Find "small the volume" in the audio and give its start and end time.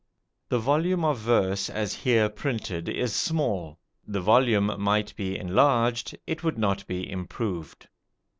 3.15-4.81